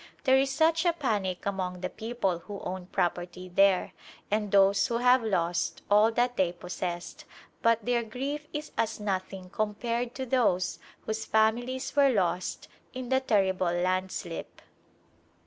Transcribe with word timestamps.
There 0.23 0.39
is 0.39 0.49
such 0.49 0.83
a 0.83 0.93
panic 0.93 1.45
among 1.45 1.81
the 1.81 1.89
people 1.91 2.39
who 2.39 2.59
own 2.61 2.87
property 2.87 3.49
there 3.49 3.93
and 4.31 4.51
those 4.51 4.87
who 4.87 4.97
have 4.97 5.21
lost 5.23 5.83
all 5.91 6.11
that 6.13 6.37
they 6.37 6.51
possessed, 6.53 7.25
but 7.61 7.85
their 7.85 8.01
grief 8.01 8.47
is 8.51 8.71
as 8.79 8.99
noth 8.99 9.31
ing 9.31 9.51
compared 9.51 10.15
to 10.15 10.25
those 10.25 10.79
whose 11.05 11.25
families 11.25 11.95
were 11.95 12.09
lost 12.09 12.67
in 12.95 13.09
the 13.09 13.19
terrible 13.19 13.71
landslip. 13.71 14.63